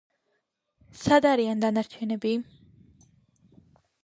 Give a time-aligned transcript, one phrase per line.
[1.01, 2.33] სადარიან დანარჩენები?